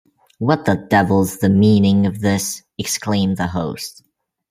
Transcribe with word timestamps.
‘What 0.39 0.65
the 0.65 0.83
devil’s 0.89 1.37
the 1.37 1.47
meaning 1.51 2.07
of 2.07 2.21
this?’ 2.21 2.63
exclaimed 2.75 3.37
the 3.37 3.45
host. 3.45 4.01